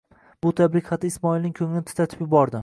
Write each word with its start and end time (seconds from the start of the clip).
Bu 0.45 0.51
tabrik 0.59 0.89
xati 0.93 1.11
Ismoilning 1.13 1.55
ko'nglini 1.61 1.85
titratib 1.91 2.25
yubordi. 2.27 2.59